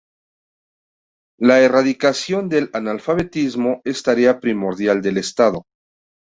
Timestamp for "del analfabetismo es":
2.49-4.01